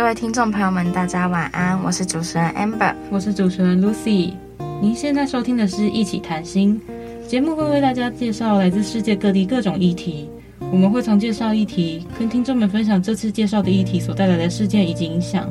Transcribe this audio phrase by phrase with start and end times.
[0.00, 4.32] 各位听众朋友们，大家晚安，我是主持人 Amber，我是主持人 Lucy。
[4.80, 6.80] 您现在收听的是一起谈心
[7.28, 10.26] 节目，会为大家介绍来自世界各地各种议题。
[10.72, 15.46] 我们会从介绍议题，跟听众们分享这次介绍的议题所带来的事件以及影响。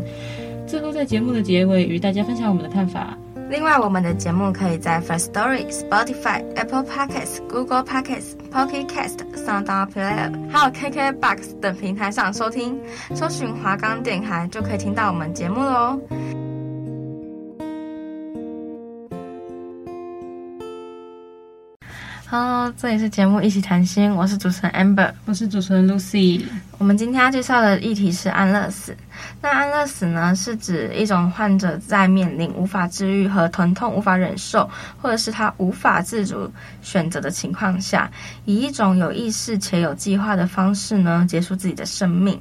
[0.66, 3.16] 最后在节目的结尾，与大家分享我们的看法。
[3.50, 12.80] 另外，我们的节目可以在 First Story、Spotify、Apple Podcasts、Google Podcasts、Pocket Cast、SoundPlayer，还有 KKBox 等平台上收听。
[13.16, 16.00] 搜寻华冈电台就可以听到我们节目喽。
[22.32, 26.46] Hello，这里是节目一起谈心，我是主持人 Amber，我是主持人 Lucy。
[26.78, 28.96] 我们今天要介绍的议题是安乐死。
[29.42, 34.70] 那安乐死呢，是指一种患者在面临无法治愈和疼痛无法忍受，
[35.02, 36.48] 或者是他无法自主
[36.84, 38.08] 选择的情况下，
[38.46, 42.40] 以一种有意识且有计划的方式呢，结束自己的生命。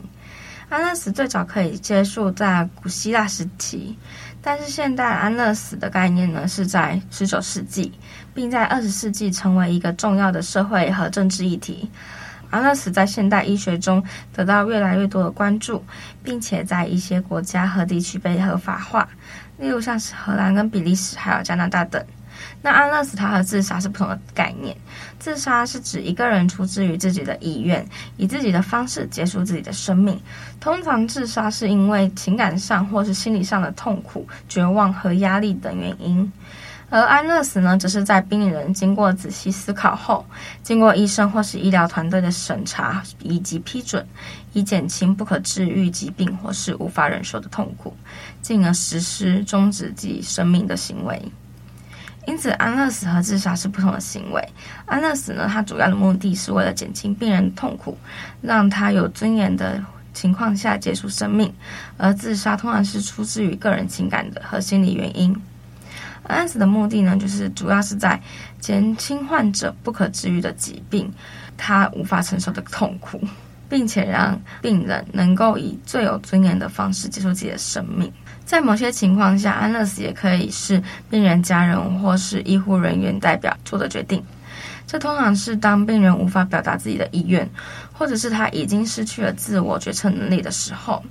[0.69, 3.97] 安乐死最早可以接触在古希腊时期。
[4.41, 7.93] 但是现代安乐死的概念呢，是在十九世纪，
[8.33, 11.91] 并在二十世纪成为一个重要的社会和政治议题。
[12.51, 15.85] 安乐死在现代医学中得到越来越多的关注，
[16.23, 19.07] 并且在一些国家和地区被合法化，
[19.59, 22.03] 例如像是荷兰跟比利时，还有加拿大等。
[22.63, 24.77] 那安乐死它和自杀是不同的概念。
[25.19, 27.87] 自杀是指一个人出自于自己的意愿，
[28.17, 30.21] 以自己的方式结束自己的生命。
[30.61, 36.31] 通常自杀是因为情感上或是心理上的痛苦、绝望和压力等原因。
[36.91, 40.25] 而安乐死呢，则是在病人经过仔细思考后，
[40.63, 44.07] 经过医生或是医疗团队的审查以及批准，
[44.55, 47.95] 以减轻不可治愈疾病或是无法忍受的痛苦，
[48.41, 51.21] 进而实施终止自己生命的行为。
[52.29, 54.49] 因此，安乐死和自杀是不同的行为。
[54.85, 57.97] 安乐死呢，它主要的目的是为了减轻病人的痛苦，
[58.43, 61.49] 让他有尊严的情况下结束生命；
[61.97, 65.35] 而自杀通常是出自于个人情感的和心理原因。
[66.25, 68.21] 安乐死的目的呢，就是主要是在
[68.61, 71.11] 减轻患者不可治愈的疾病，
[71.57, 73.19] 他无法承受的痛苦，
[73.69, 78.13] 并且让病人能够以最有尊严的方式结束自己的生命。
[78.45, 84.23] 在某些情况下，安乐死也可以是病人家人或是医护人员代表做的决定。
[84.87, 87.47] 这通常是当病人无法表达自己的意愿，
[87.93, 91.05] 或者是他已经失去了自我决策能力的时候。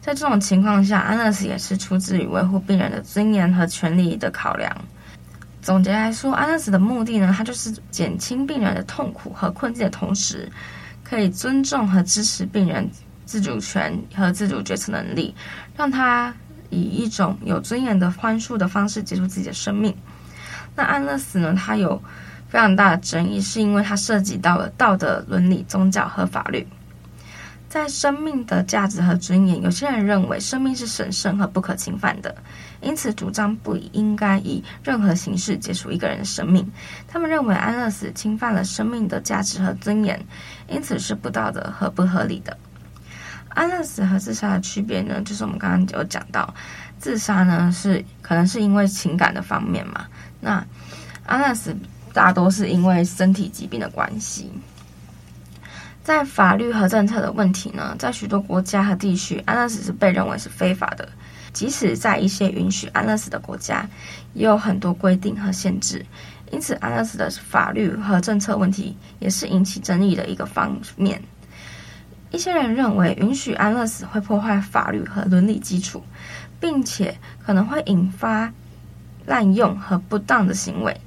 [0.00, 4.72] 在这种情况下，安乐死也是出自于维护病人的尊严和权利的考量。
[5.60, 10.50] 总结来说，安乐死的目的呢，它就是减轻病人的痛苦和困境的同时，
[11.12, 12.90] 可以尊重和支持病人
[13.26, 15.34] 自主权和自主决策能力，
[15.76, 16.34] 让他。
[16.74, 19.94] 以一种有尊严的宽恕的方式结束自己的生命。
[20.74, 21.54] 那安乐死呢？
[21.54, 22.02] 它有
[22.48, 26.66] 非常大的争议，是因为它涉及到了道德、伦理、宗教和法律。
[27.72, 32.36] 在生命的价值和尊严，有些人认为生命是神圣和不可侵犯的，
[32.82, 36.70] 因此主张不应该以任何形式结束一个人的生命。
[37.08, 40.22] 他们认为安乐死侵犯了生命的价值和尊严，
[40.68, 42.54] 因此是不道德和不合理的。
[43.48, 46.54] 安乐死和自杀的区别呢，就是我们刚刚有讲到，
[46.98, 50.04] 自杀呢是可能是因为情感的方面嘛，
[50.42, 50.62] 那
[51.24, 51.74] 安乐死
[52.12, 54.52] 大多是因为身体疾病的关系。
[56.02, 61.08] 在法律和政策的问题呢，在许多国家和地区，安乐死是被认为是非法的。
[61.52, 63.86] 即使在一些允许安乐死的国家，
[64.32, 66.04] 也有很多规定和限制，
[66.50, 71.22] 因此安乐死的法律和政策问题也是引起争议的一个方面。
[72.30, 76.02] 一些人认为，允许安乐死会破坏法律和伦理基础，
[76.58, 77.14] 并且
[77.44, 78.50] 可能会引发
[79.26, 80.98] 滥用和不当的行为。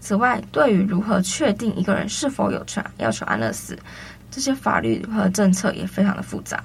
[0.00, 3.78] 此外，对于如何确定一个人是否有权要求安乐死，
[4.32, 6.64] 这些法律和政策也非常的复杂。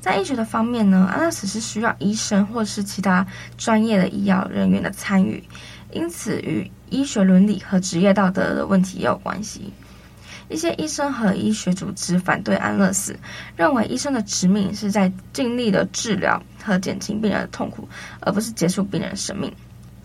[0.00, 3.26] 在医学的方面呢，安乐死是需要医生或是其他
[3.58, 5.42] 专业的医疗人员的参与，
[5.92, 9.72] 因此与医学伦理和职业道德的问题也有关系。
[10.48, 13.16] 一些医生和医学组织反对安乐死，
[13.56, 17.88] 认为医生的使命是在尽力的治疗和减轻病人的痛苦，
[18.20, 19.52] 而不是结束病人的生命。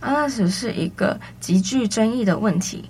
[0.01, 2.83] 安乐死是一个极具争议的问题，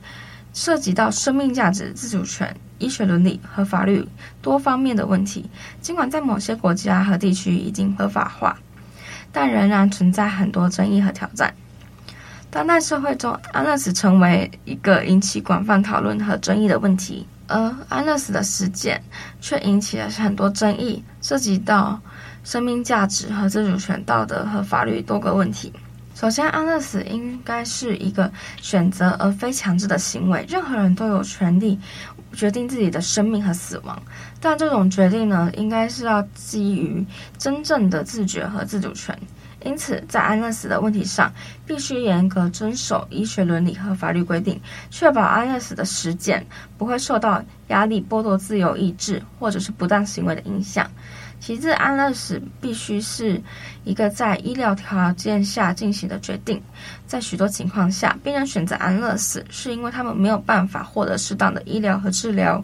[0.54, 4.08] 涉及到生命价值、自主权、医学伦理和法律
[4.42, 5.50] 多方面的问题。
[5.82, 8.58] 尽管在某些国家和地区已经合法化，
[9.32, 11.54] 但仍然存在很多争议和挑战。
[12.50, 19.02] 当代社会中，安乐死成为一个引起广泛讨论和争议的问题，而安乐死的实践
[19.42, 22.00] 却引起了很多争议，涉及到
[22.46, 25.74] 生命价值和自主权、道德和法律多个问题。
[26.14, 28.32] 首先，安乐死应该是一个
[28.62, 31.78] 选择而非强制的行为，任何人都有权利
[32.36, 34.00] 决定自己的生命和死亡，
[34.40, 37.04] 但这种决定呢，应该是要基于
[37.40, 39.18] 真正的自觉和自主权。
[39.64, 41.34] 因此，在安乐死的问题上，
[41.66, 44.62] 必须严格遵守医学伦理和法律规定，
[44.92, 46.46] 确保安乐死的实践
[46.78, 50.88] 不会受到压力、剥夺自由意志或者是不当行为的影响。
[51.40, 53.40] 其次，安乐死必须是
[53.84, 56.60] 一个在医疗条件下进行的决定。
[57.06, 62.64] 在许多情况下，病人选择安乐死是因为他们没有办法获得适当的医疗和治疗。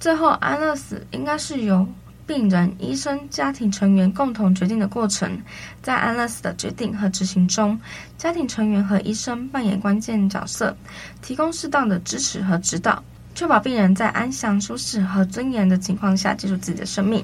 [0.00, 1.86] 最后，安乐死应该是由
[2.26, 5.38] 病人、医生、家庭成员共同决定的过程，
[5.82, 7.78] 在安乐死的决定和执行中，
[8.16, 10.74] 家庭成员和医生扮演关键角色，
[11.20, 13.02] 提供适当的支持和指导，
[13.34, 17.22] 确保病人在安详、舒适和尊严的情况下结束自己的生命。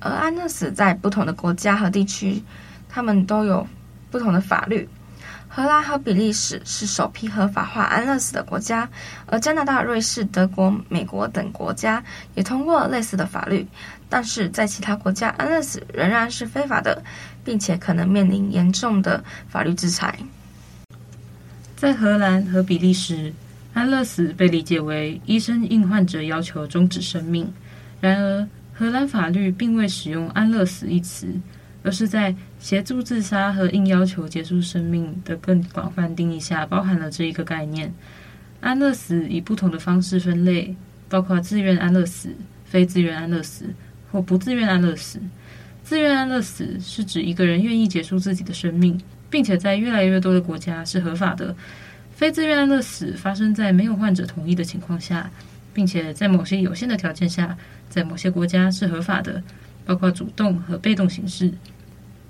[0.00, 2.42] 而安乐死在不同的国家和地区，
[2.88, 3.66] 他们都有
[4.10, 4.88] 不同的法律。
[5.48, 8.86] 荷兰和比利时是首批合法化安乐死的国家，
[9.26, 12.02] 而加拿大、瑞士、德国、美国等国家
[12.34, 13.66] 也通过类似的法律。
[14.08, 17.02] 但是在其他国家，安乐死仍然是非法的，
[17.42, 20.18] 并且可能面临严重的法律制裁。
[21.74, 23.32] 在荷兰和比利时，
[23.72, 27.50] 安乐死被理解为医生应患者要求终止生命。
[28.00, 31.28] 然而，荷兰法律并未使用“安乐死”一词，
[31.82, 37.92] 而是在协助自杀和应要求结束生命的更广泛定义下，包含了这一个概念。
[38.60, 40.76] 安乐死以不同的方式分类，
[41.08, 42.30] 包括自愿安乐死、
[42.64, 43.66] 非自愿安乐死。
[44.12, 45.20] 或不自愿安乐死，
[45.82, 51.54] 自愿安乐死是指一个人愿意结束自己的生命，并且在越来越多的国家是合法的。
[52.14, 55.28] 非自愿安乐死发生在没有患者同意的情况下，
[55.76, 57.54] 并且在某些有限的条件下，
[57.90, 59.42] 在某些国家是合法的，
[59.84, 61.52] 包括主动和被动形式。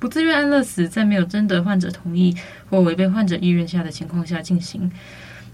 [0.00, 2.37] 不自愿安乐死在没有征得患者同意
[2.69, 4.90] 或违背患者意愿下的情况下进行，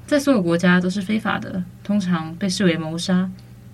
[0.07, 3.31] 在所有国家都是非法的，通常被视为谋杀。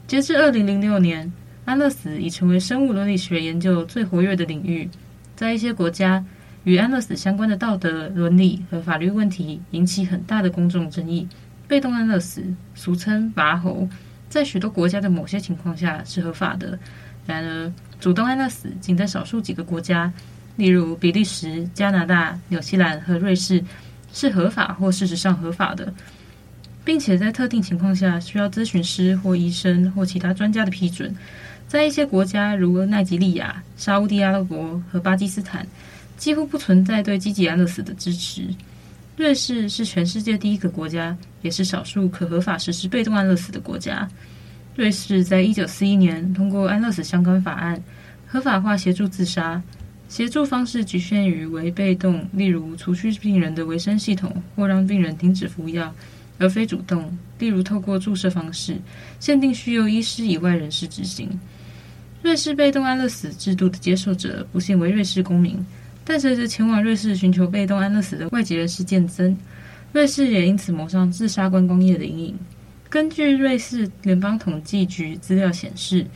[0.09, 1.33] 截至二零零六年。
[1.65, 4.89] 安乐死已成为生物伦理学研究最活跃的领域，
[5.37, 6.25] 在一些国家，
[6.65, 11.29] 与安乐死相关的道德、伦理和法律问题引起很大的公众争议。
[11.67, 12.43] 被动安乐死，
[12.75, 13.87] 俗称拔喉，
[14.29, 16.79] 在许多国家的某些情况下是合法的。
[17.27, 20.11] 然而，主动安乐死仅在少数几个国家，
[20.57, 23.63] 例如比利时、加拿大、纽西兰和瑞士，
[24.13, 25.93] 是合法或事实上合法的，
[26.85, 31.15] 并且在特定情况下需要咨询师或医生或其他专家的批准。
[31.67, 35.67] 在一些国家，如奈及利亚、沙乌地阿拉伯和巴基斯坦，
[36.17, 38.49] 几乎不存在对积极安乐死的支持。
[39.19, 44.09] 瑞士是全世界第一个国家，也是少数可合法实施被动安乐死的国家。
[44.77, 47.83] 瑞士在一九四一年通过安乐死相关法案，
[48.29, 49.61] 合法化协助自杀。
[50.09, 55.93] 协助方式局限于为被动，例如除去病人的维生系统或让病人停止服药。
[56.39, 58.77] 而非主动，例如透过注射方式，
[59.19, 61.29] 限定需由医师以外人士执行。
[62.23, 65.59] 瑞士被动安乐死制度的接受者不幸为瑞士公民，
[66.09, 69.37] 但随着前往瑞士寻求被动安乐死的外籍人士渐增，
[69.93, 72.39] 瑞士也因此蒙上自杀观光业的阴影。
[72.89, 76.07] 根据瑞士联邦统计局资料显示，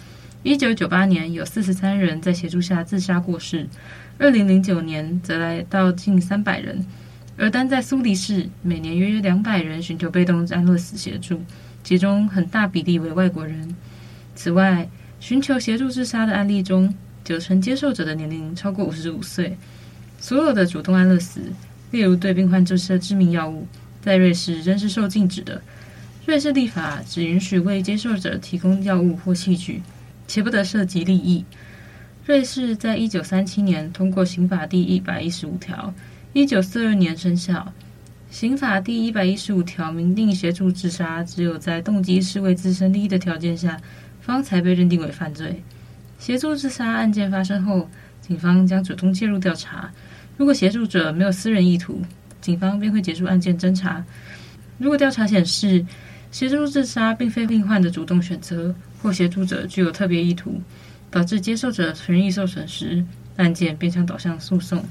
[0.42, 3.68] 一九九八年有四十三人在协助下自杀过世，
[4.16, 6.82] 二零零九年则来到近三百人。
[7.36, 11.38] 而单在苏黎世，每年约约两百人寻求被动安乐死协助，
[11.84, 13.76] 其中很大比例为外国人。
[14.34, 14.88] 此外，
[15.20, 19.54] 寻求协助自杀的案例中，九成接受者的年龄超过五十五岁。
[20.22, 21.40] 所有的主动安乐死，
[21.90, 23.66] 例如对病患注射致命药物，
[24.00, 25.60] 在瑞士仍是受禁止的。
[26.24, 29.82] 瑞士立法只允许为接受者提供药物或器具，
[30.28, 31.44] 且不得涉及利益。
[32.24, 35.92] 瑞士在一九三七年通过刑法第一百一十五条。
[36.32, 37.72] 一九四二年生效，
[38.30, 43.76] 刑法第一百一十五条明定，协助自杀只有在动机是为自身利益的条件下，
[44.20, 45.60] 方才被认定为犯罪。
[46.20, 49.90] 协助自杀案件发生后，警方将主动介入调查。
[50.36, 52.00] 如果协助者没有私人意图，
[52.40, 54.04] 警方便会结束案件侦查。
[54.78, 55.84] 如果调查显示
[56.30, 60.60] 协助自杀并非病患的主动选择，或协助者具有特别意图，
[61.10, 63.04] 导致接受者权益受损时，
[63.36, 64.82] 案件便将导向诉讼。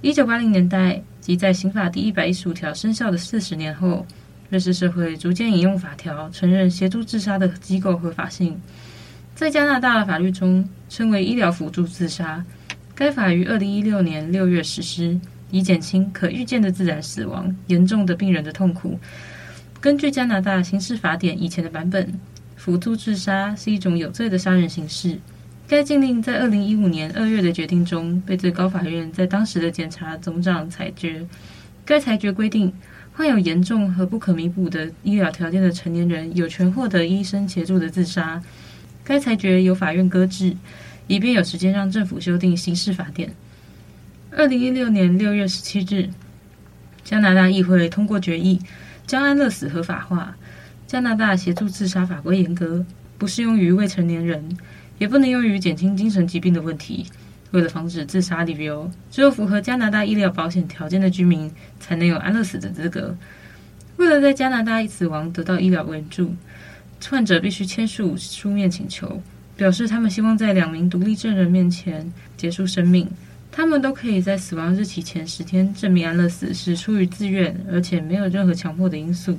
[0.00, 4.04] 一九八零年代，即在刑法第一百一十五条生效的四十年后，
[4.50, 8.58] 瑞士社会逐渐引用法条，承认协助自杀的机构合法性。
[9.34, 12.42] 在加拿大的法律中，称为医疗辅助自杀。
[12.96, 18.98] 该法于二零一六年六月实施，以减轻可预见的自然死亡、严重的病人的痛苦。
[19.82, 22.18] 根据加拿大刑事法典以前的版本，
[22.56, 25.18] 辅助自杀是一种有罪的杀人形式。
[25.68, 31.26] 该禁令在二零一五年二月的决定中被最高法院在当时的检察总长裁决。
[31.84, 32.72] 该裁决规定，
[33.12, 38.42] 患有严重和不可弥补的医疗条件的成年人有权获得医生协助的自杀。
[39.04, 40.56] 该裁决由法院搁置，
[41.06, 43.32] 以便有时间让政府修订刑事法典。
[44.30, 46.08] 二零一六年六月十七日，
[47.04, 48.60] 加拿大议会通过决议，
[49.06, 50.36] 将安乐死合法化。
[50.86, 52.84] 加拿大协助自杀法规严格，
[53.18, 54.56] 不适用于未成年人，
[54.98, 57.06] 也不能用于减轻精神疾病的问题。
[57.50, 63.16] 为了防止自杀理由，只有符合加拿大医疗保险条件的居民才能有安乐死的资格。
[63.96, 66.34] 为了在加拿大死亡得到医疗援助，
[67.08, 69.20] 患者必须签署书面请求，
[69.56, 73.08] 表示他们希望在两名独立证人面前结束生命。
[73.50, 79.38] 他们都可以在死亡日期前十天证明安乐死是出于自愿，而且没有任何强迫的因素。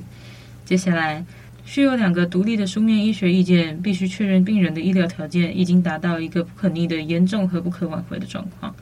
[0.64, 1.24] 接下来，
[1.64, 8.74] 需有两个独立的书面医学意见，必须确认病人的医疗条件已经达到一个不可逆的严重和不可挽回的状况，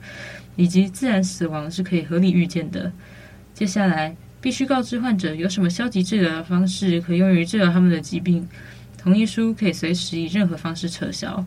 [0.55, 2.91] 以及自然死亡是可以合理预见的。
[3.53, 8.47] 接下来，必须告知患者有什么消极治疗的方式可用于治疗他们的疾病。
[9.07, 11.45] 同意书可以随时以任何方式撤销。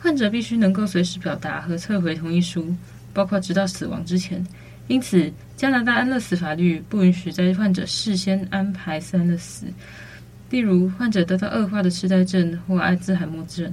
[0.00, 2.76] 患者必须能够随时表达和撤回同意书，
[3.14, 4.46] 包括直到死亡之前。
[4.86, 9.64] 因此，加拿大安乐死法律不允许在患者事先安排安乐死。
[10.50, 13.72] 例如，患者得到恶化的痴呆症或阿兹海默症。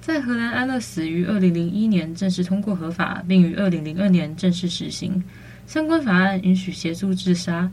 [0.00, 5.22] 在荷兰，安乐死于二零零一年正式通过合法，并于二零零二年正式实行。
[5.68, 7.70] 相关法案允许协助自杀，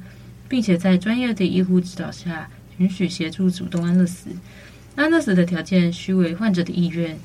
[0.47, 4.29] 并且在专业的医护指导下，允许协助主动安乐死。
[4.95, 7.17] 安乐死的条件须为患者的意愿，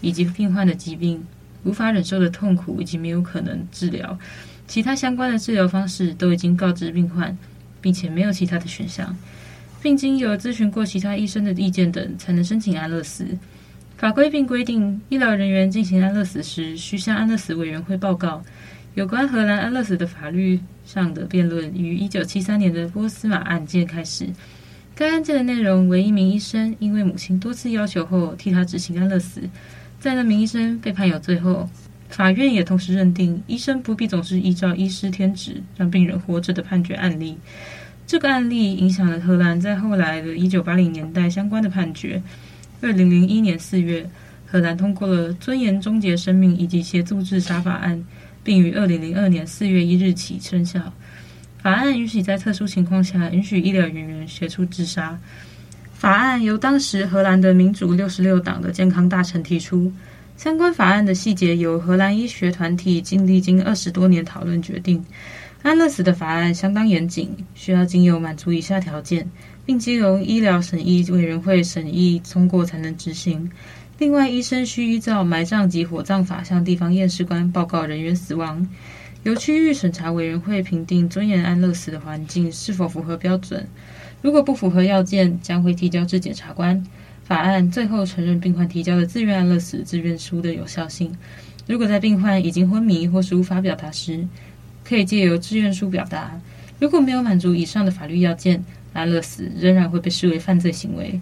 [0.00, 1.24] 以及病患的疾病、
[1.64, 4.18] 无法忍受的痛苦以及没有可能治疗。
[4.66, 7.36] 其他相关的治疗方式都已经告知病患，
[7.80, 9.16] 并且没有其他的选项。
[9.82, 13.26] 并经有咨询过其他医生的意见等，才能申请安乐死。
[13.96, 18.42] 法规并规定，医疗人员进行安乐死时，需向安乐死委员会报告。
[18.94, 24.28] 有关荷兰安乐死的法律上的辩论，于一九七三年的波斯马案件开始。
[24.94, 29.40] 该案件的内容为一名医生因为母亲多次要求后，替他执行安乐死。
[29.98, 31.68] 在那名医生被判有罪后，
[32.08, 37.38] 法院也同时认定，医生不必总是依照医师天职让病人活着的判决案例。
[38.06, 42.22] 这个案例影响了荷兰在后来的一九八零年代相关的判决。
[42.82, 44.06] 二零零一年四月，
[44.44, 47.96] 荷兰通过了《尊严终结生命以及协助自杀法案》，
[48.44, 50.92] 并于二零零二年四月一日起生效。
[51.62, 55.16] 法案允许在特殊情况下允许医疗人员协助自杀。
[55.94, 59.92] 法案由当时荷兰的民主六十六党的健康大臣提出。
[60.36, 65.04] 相关法案的细节由荷兰医学团体经历经二十多年讨论决定。
[65.62, 69.30] 安乐死的法案相当严谨，需要经由满足以下条件，
[69.64, 73.48] 并经由医疗审议委员会审议通过才能执行。
[73.98, 78.66] 另外，医生需依照埋葬及火葬法向地方验尸官报告人员死亡。
[79.24, 83.66] 由区域审查委员会评定尊严安乐死的环境是否符合标准。
[84.20, 86.84] 如果不符合要件，将会提交至检察官。
[87.24, 91.16] 法案最后承认病患提交的自愿安乐死自愿书的有效性。
[91.68, 94.26] 如果在病患已经昏迷或是无法表达时，
[94.84, 96.40] 可以借由自愿书表达。
[96.80, 101.20] 如果没有满足以上的法律要件，安乐死仍然会被视为犯罪行为。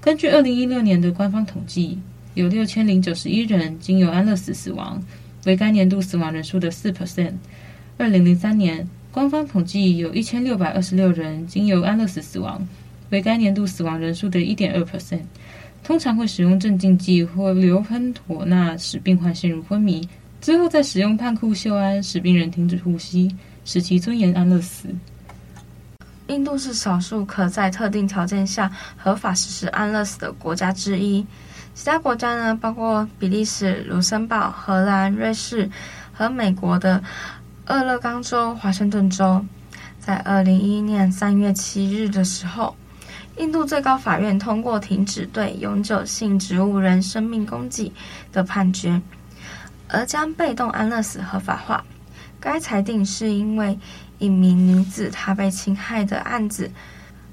[0.00, 1.98] 根据二零一六年的官方统计，
[2.34, 5.02] 有六千零九十一人经由安乐死死亡，
[5.44, 7.32] 为该年度死亡人数的四 percent。
[7.96, 12.66] 二零零三年，官方统计有一千六百二十六人经由安乐死死亡，
[13.10, 15.22] 为该年度死亡人数的一点二 percent。
[15.82, 20.08] 通常会使用镇静剂或硫喷妥钠使病患陷入昏迷。
[20.40, 23.34] 之后再使用帕库溴胺使病人停止呼吸，
[23.64, 24.88] 使其尊严安乐死。
[26.28, 31.24] 印度是少数可在特定条件下合法实施安乐死的国家之一。
[31.74, 35.68] 其他国家呢，包括比利时、卢森堡、荷兰、瑞士
[36.12, 37.02] 和美国的
[37.66, 39.44] 俄勒冈州、华盛顿州。
[39.98, 42.76] 在二零一一年三月七日的时候，
[43.38, 47.92] 印度最高法院通过停止对永久性植物人生命供给
[48.32, 49.00] 的判决。
[49.88, 51.84] 而将被动安乐死合法化，
[52.40, 53.78] 该裁定是因为
[54.18, 56.70] 一名女子她被侵害的案子，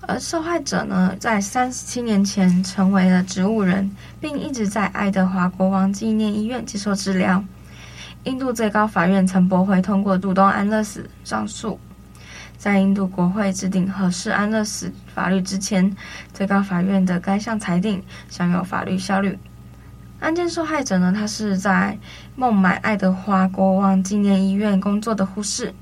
[0.01, 7.43] 而受害者呢，在三十七年前成为了植物人，并一直在爱德华国王纪念医院接受治疗。
[8.23, 11.79] 印度最高法院曾驳回通过主动安乐死上诉。
[12.57, 15.95] 在印度国会制定合适安乐死法律之前，
[16.31, 19.35] 最高法院的该项裁定享有法律效力。
[20.19, 21.97] 案件受害者呢，他是在
[22.35, 25.73] 孟买爱德华国王纪念医院工作的护士。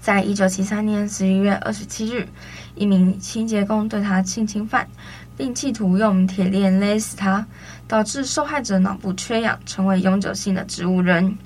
[0.00, 2.26] 在一九七三年十一月二十七日，
[2.74, 4.88] 一名清洁工对他性侵犯，
[5.36, 7.46] 并企图用铁链勒死他，
[7.86, 11.36] 导致受害者脑部缺氧，成为永久性的植物人。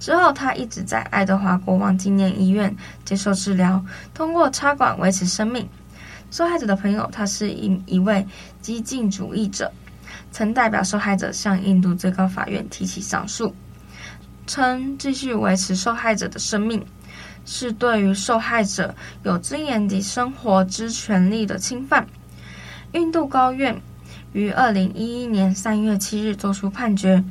[0.00, 5.68] 之后，他一直在爱德华国王纪念医院接受治疗，通过插管维持生命。
[6.32, 8.26] 受害者的朋友，他是一一位
[8.60, 9.70] 激进主义者，
[10.32, 13.54] 曾代表受害者向印度最高法院提起上诉，
[14.48, 16.84] 称继续维持受害者的生命
[17.44, 22.06] 是对于受害者有尊严的生活之权利的侵犯。
[22.92, 23.80] 印度高院
[24.32, 27.22] 于二零一一年三月七日作出判决。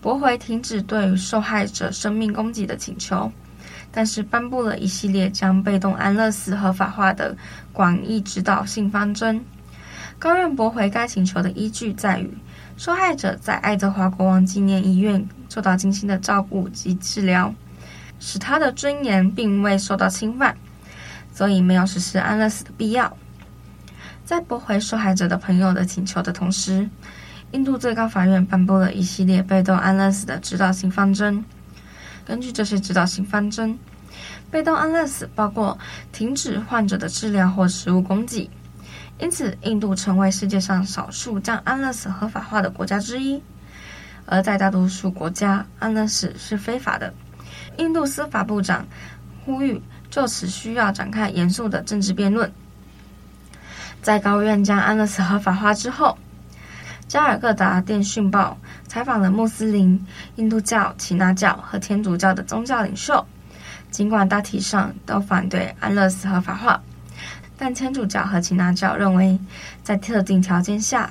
[0.00, 3.32] 驳回停止对于受害者生命攻击的请求，
[3.90, 7.34] 但是颁布了一系列将被动安乐死合法化的
[7.72, 9.42] 广义指导性方针。
[10.18, 12.30] 高院驳回该请求的依据在于，
[12.76, 17.54] 受害者在爱德华国王纪念医院受到精心的照顾及治疗，
[18.26, 20.56] 使他的尊严并未受到侵犯，
[21.34, 23.14] 所以没有实施安乐死的必要。
[24.24, 26.88] 在驳回受害者的朋友的请求的同时，
[27.50, 31.44] 印度最高法院颁布了一系列被动安乐死的指导性方针。
[32.24, 33.78] 根据这些指导性方针，
[34.50, 35.78] 被动安乐死包括
[36.10, 38.48] 停止患者的治疗或食物供给。
[39.18, 43.42] 因此，印度成为世界上少数将安乐死合法化的国家之一。
[44.24, 47.12] 而在大多数国家，安乐死是非法的。
[47.78, 48.86] 印度司法部长
[49.44, 52.50] 呼吁就此需要展开严肃的政治辩论。
[54.02, 56.16] 在高院将安乐死合法化之后，
[57.08, 63.24] 加尔各答电讯报采访了穆斯林、印度教、耆那教和天主教的宗教领袖，
[63.90, 66.80] 尽管大体上都反对安乐死合法化，
[67.56, 69.38] 但天主教和耆那教认为，
[69.82, 71.10] 在特定条件下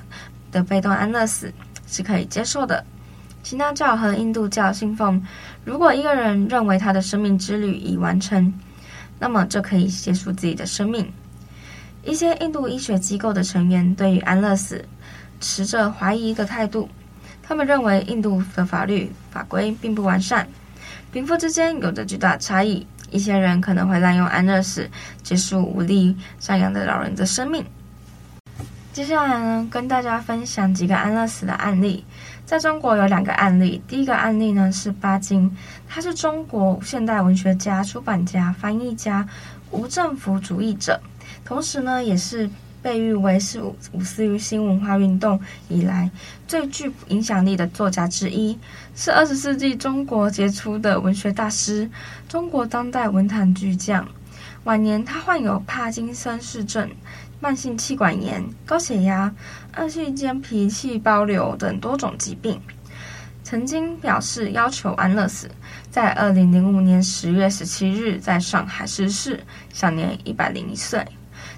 [0.51, 1.51] 的被动安乐死
[1.87, 2.85] 是可以接受的。
[3.43, 5.21] 其他教和印度教信奉，
[5.65, 8.51] 如果一个人认为他的生命之旅已完成，
[9.19, 11.11] 那么就可以结束自己的生命。
[12.03, 14.83] 一些印度医学机构的成员对于安乐死，
[15.39, 16.89] 持着怀疑的态度，
[17.41, 20.47] 他们认为印度的法律法规并不完善，
[21.11, 22.85] 贫富之间有着巨大差异。
[23.11, 24.89] 一些人可能会滥用安乐死，
[25.21, 27.63] 结束无力赡养的老人的生命。
[28.91, 32.03] 接下来呢，跟大家分享几个安乐死的案例。
[32.45, 35.49] 在中国有两个案例，第一个案例呢是巴金，
[35.87, 39.27] 他是中国现代文学家、出版家、翻译家、
[39.71, 40.99] 无政府主义者，
[41.45, 42.49] 同时呢也是。
[42.83, 46.11] 被誉为是五四运新文化运动以来
[46.49, 48.59] 最具影响力的作家之一，
[48.93, 51.89] 是二十世纪中国杰出的文学大师，
[52.27, 54.05] 中国当代文坛巨匠。
[54.65, 56.89] 晚年他患有帕金森氏症、
[57.43, 59.29] 慢性气管炎、高血压、
[59.75, 62.57] 恶性间皮细胞瘤等多种疾病，
[63.43, 65.51] 曾经表示要求安乐死，
[65.91, 71.05] 在二零零五年十月十七日在上海逝世，享年一百零一岁。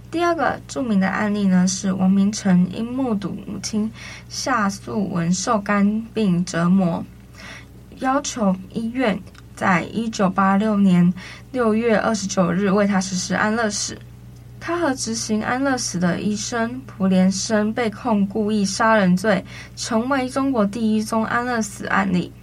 [0.09, 3.91] 第二个著名的案例呢，是王明成因目睹母亲
[4.27, 7.05] 夏素文受肝病折磨，
[7.99, 9.19] 要求医院
[9.55, 11.13] 在一九八六年
[11.51, 13.95] 六月二十九日为他实施安乐死。
[14.67, 22.33] 他和执行安乐死的医生蒲连生被控故意杀人罪，成为中国第一宗安乐死案例。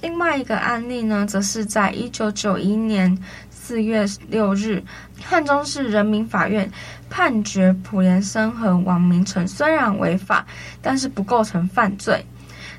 [0.00, 3.18] 另外一个案例呢，则是在一九九一年。
[3.50, 4.80] 四月六日，
[5.20, 6.70] 汉中市人民法院
[7.10, 10.46] 判决蒲连生和王明成虽然违法，
[10.80, 12.24] 但是不构成犯罪。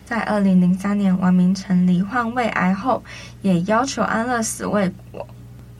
[0.05, 3.03] 在二零零三年，王明成罹患胃癌后，
[3.41, 5.27] 也要求安乐死未果，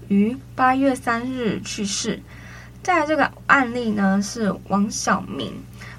[0.09, 2.19] 于八月三日去世。
[2.85, 5.51] 再来这个案例呢，是王晓明，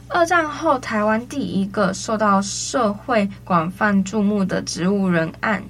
[0.07, 5.65] 二战后台湾第一个受到社会广泛注目的植物人案。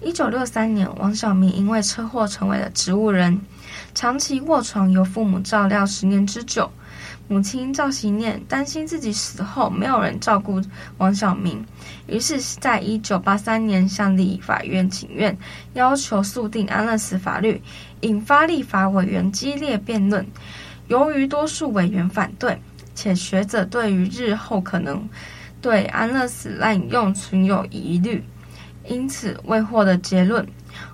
[0.00, 3.40] 一九六三年，王晓明因为车祸成为了植物人，
[3.94, 6.68] 长期卧床，由父母照料十年之久。
[7.30, 10.60] 母亲赵锡念担心自己死后没有人照顾
[10.98, 11.64] 王小明，
[12.08, 15.38] 于是，在一九八三年向立法院请愿，
[15.74, 17.62] 要求速定安乐死法律，
[18.00, 20.26] 引发立法委员激烈辩论。
[20.88, 22.60] 由于多数委员反对，
[22.96, 25.08] 且学者对于日后可能
[25.62, 28.24] 对安乐死滥用存有疑虑。
[28.88, 30.44] 因此未获得结论。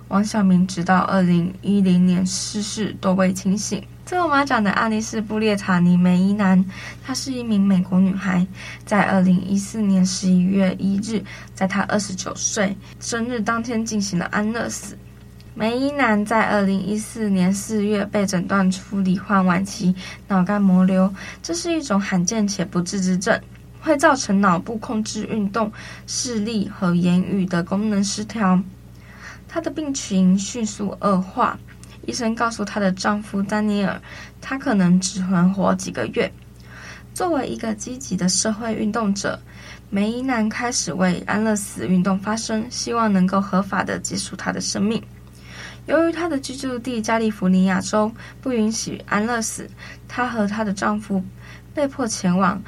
[0.09, 3.83] 王小明直到二零一零年逝世都未清醒。
[4.07, 6.63] 最后我们要讲的案例是布列塔尼梅伊南，
[7.03, 8.47] 她是一名美国女孩，
[8.85, 11.21] 在二零一四年十一月一日，
[11.53, 14.97] 在她二十九岁生日当天进行了安乐死。
[15.53, 19.93] 梅伊南在二零一四年四月被诊断出罹患晚期
[20.29, 23.37] 脑干膜瘤，这是一种罕见且不治之症。
[23.81, 25.69] 会造成脑部控制运动、
[26.07, 28.61] 视力和言语的功能失调。
[29.49, 31.57] 她的病情迅速恶化，
[32.07, 34.01] 医生告诉她的丈夫丹尼尔，
[34.41, 36.31] 她可能只能活几个月。
[37.13, 39.37] 作为一个积极的社会运动者，
[39.89, 45.03] 梅伊南开始为安乐死运动发声，希望能够合法的结束她的生命。
[45.85, 49.69] 由于她的居住地加利福尼亚州不允许安乐死，
[50.07, 51.21] 她和她的丈夫
[51.73, 52.61] 被迫前往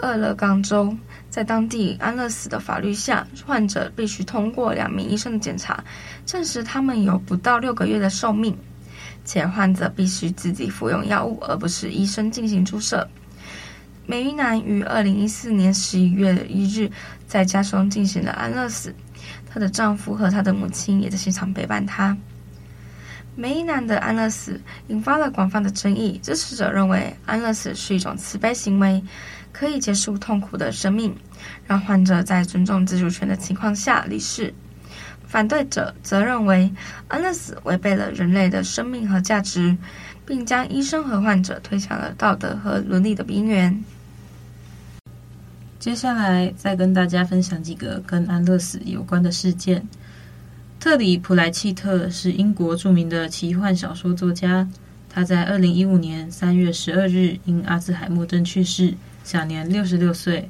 [0.00, 0.96] 俄勒冈州。
[1.30, 5.82] 在当地安乐死的法律下，患者必须通过两名医生的检查，
[6.24, 8.56] 证实他们有不到六个月的寿命，
[9.24, 13.08] 且患者必须自己服用药物，而不是医生进行注射。
[14.06, 16.90] 梅伊南于二零一四年十一月一日
[17.26, 18.94] 在家中进行了安乐死，
[19.50, 22.16] 她的丈夫和她的母亲也在现场陪伴她。
[23.34, 26.20] 梅伊南的安乐死引发了广泛的争议。
[26.22, 29.02] 支持者认为安乐死是一种慈悲行为，
[29.52, 31.16] 可以结束痛苦的生命，
[31.66, 34.54] 让患者在尊重自主权的情况下离世。
[35.34, 36.72] 反对者则认为
[37.08, 39.76] 安乐死违背了人类的生命和价值，
[40.24, 43.82] 并将医生和患者推向了道德和伦理的边缘。
[45.80, 49.84] 接下来再跟大家分享几个跟安乐死有关的事件。
[50.78, 54.68] 特里·普莱契特是英国著名的奇幻小说作家。
[55.08, 58.94] 他在二零一五年三月十二日因阿兹海默症去世，
[59.24, 60.48] 享年六十六岁。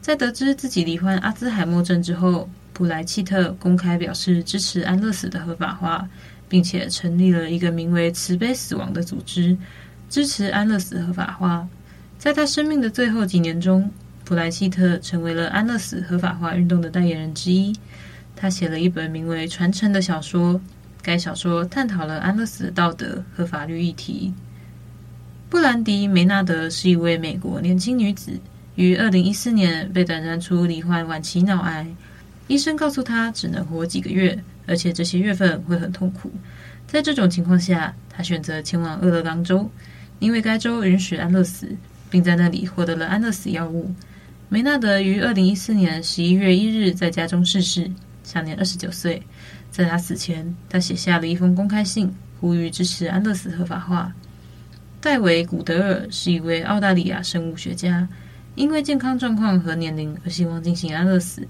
[0.00, 6.08] 在得知自己罹患阿兹海默症之后，普莱契特公开表示支持安乐死的合法化，
[6.48, 9.56] 并且成立了一个名为“慈悲死亡”的组织，
[10.08, 11.68] 支持安乐死合法化。
[12.18, 13.90] 在他生命的最后几年中，
[14.24, 17.74] 普莱契特成为了安乐死合法化运动的代言人之一。
[18.34, 20.60] 他写了一本名为《传承》的小说，
[21.02, 24.32] 该小说探讨了安乐死的道德和法律议题。
[25.50, 28.40] 布兰迪·梅纳德是一位美国年轻女子，
[28.76, 31.86] 于二零一四年被诊断出罹患晚期脑癌，
[32.48, 36.30] 医生告诉他只能活几个月，而且这些月份会很痛苦。
[36.86, 39.70] 在这种情况下，他选择前往俄勒冈州，
[40.18, 41.68] 因为该州允许安乐死，
[42.10, 43.94] 并在那里获得了安乐死药物。
[44.48, 47.90] 梅纳德于二零一四年十一月一日在家中逝世。
[48.24, 49.20] 享年二十九岁，
[49.68, 54.12] 在他死前，他写下了一封公开信，呼吁支持安乐死合法化。
[55.00, 58.06] 戴维·古德尔是一位澳大利亚生物学家，
[58.54, 61.46] 因为健康状况和年龄而希望进行安乐死。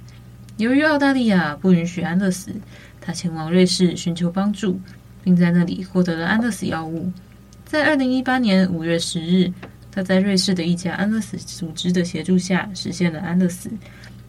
[0.58, 2.52] 由于澳大利亚不允许安乐死，
[3.00, 4.78] 他前往瑞士寻求帮助，
[5.24, 7.10] 并在那里获得了安乐死药物。
[7.64, 9.50] 在二零一八年五月十日，
[9.90, 13.70] 他在瑞士的一家安乐死组织的协助下实现了安乐死。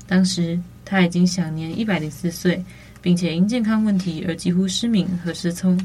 [0.08, 2.64] 当时，他已经享年一百零四岁，
[3.02, 5.80] 并且因健康问题而几乎失明和失聪。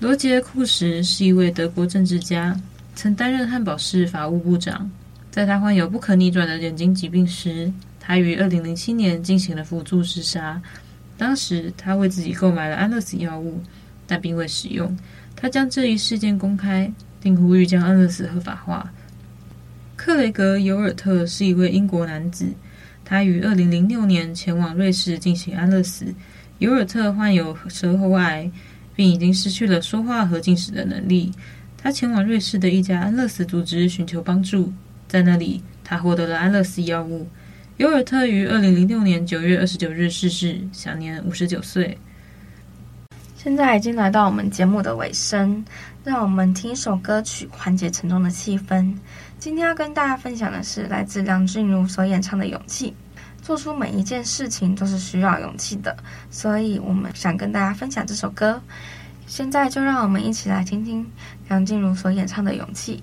[0.00, 2.58] 罗杰·库什是一位德国政治家，
[2.94, 4.90] 曾担任汉堡市法务部长。
[5.30, 7.72] 在他患有不可逆转的眼睛疾病时，
[8.06, 10.60] 他于二零零七年进行了辅助自杀。
[11.16, 13.62] 当时他为自己购买了安乐死药物，
[14.06, 14.94] 但并未使用。
[15.34, 18.92] 他将这一事件公开，并呼吁将安乐死合法化。
[19.96, 22.52] 克雷格·尤尔特是一位英国男子。
[23.06, 26.14] 他于二零零六年前往瑞士进行安乐死。
[26.58, 28.50] 尤尔特患有舌喉癌，
[28.94, 31.32] 并已经失去了说话和进食的能力。
[31.78, 34.72] 他前往瑞士的一家安乐死组织寻求帮助，
[35.08, 37.26] 在那里他获得了安乐死药物。
[37.76, 41.98] 尤尔特于二零零六年九月二十九日逝世，享年五十九岁。
[43.36, 45.64] 现在已经来到我们节目的尾声，
[46.04, 48.96] 让我们听一首歌曲缓解沉重的气氛。
[49.40, 52.90] 今天要跟大家分享的是来自梁静茹所演唱的《勇气》。
[53.42, 55.96] 做出每一件事情都是需要勇气的，
[56.30, 58.62] 所以我们想跟大家分享这首歌。
[59.26, 61.04] 现在就让我们一起来听听
[61.48, 62.96] 梁静茹所演唱的《勇气》。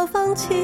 [0.00, 0.54] 我放弃，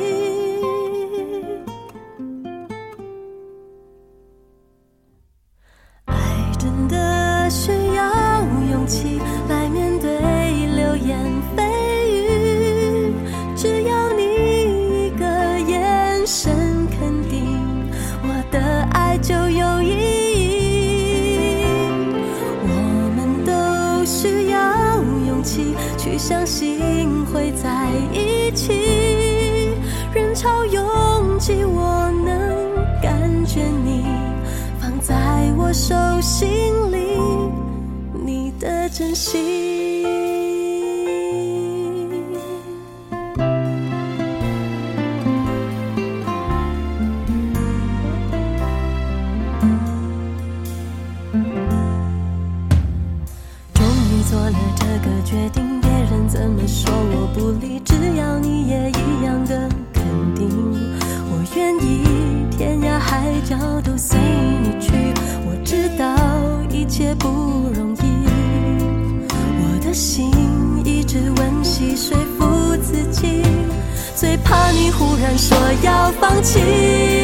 [75.36, 77.15] 说要放弃。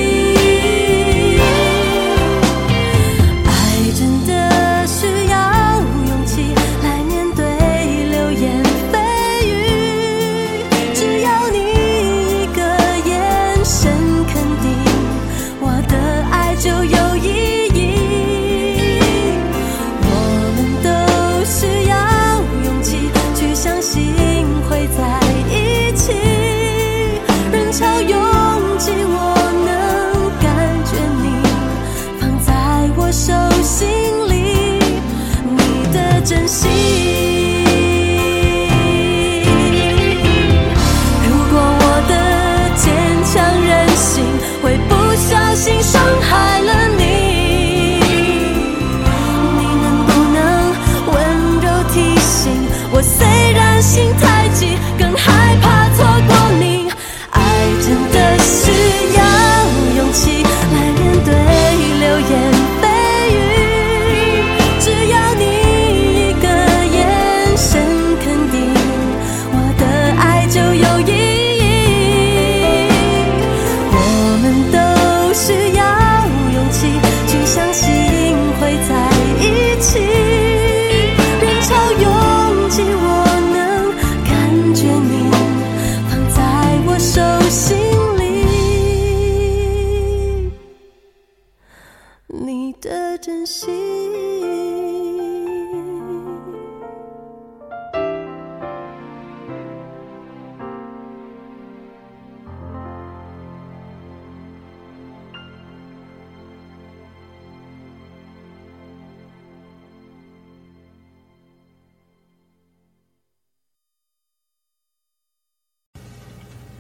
[27.73, 29.42] 潮拥挤我。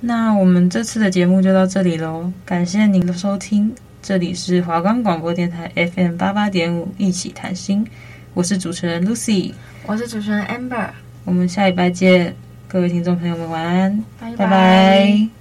[0.04, 7.86] 那我们这次的节目就到这里喽，感谢您的收听，这里是华冈广播电台 FM 八八点五，一起谈心，
[8.34, 9.52] 我是主持人 Lucy，
[9.86, 10.88] 我是主持人 Amber，
[11.24, 12.34] 我们下礼拜见，
[12.66, 14.36] 各位听众朋友们晚安，拜拜。
[14.36, 15.32] 拜拜。